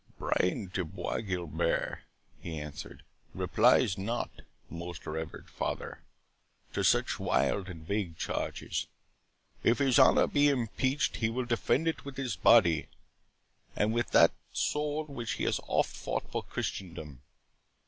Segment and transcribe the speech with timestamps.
[0.17, 2.01] "Brian de Bois Guilbert,"
[2.39, 3.03] he answered,
[3.35, 4.31] "replies not,
[4.67, 6.01] most Reverend Father,
[6.73, 8.87] to such wild and vague charges.
[9.63, 12.87] If his honour be impeached, he will defend it with his body,
[13.75, 17.21] and with that sword which has often fought for Christendom."